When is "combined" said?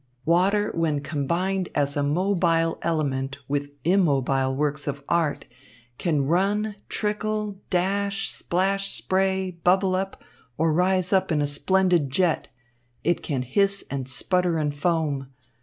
1.01-1.69